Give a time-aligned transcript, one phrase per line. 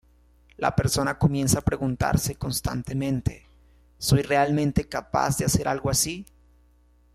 [0.57, 3.45] La persona comienza a preguntarse constantemente
[3.99, 6.25] "¿Soy realmente capaz de hacer algo así?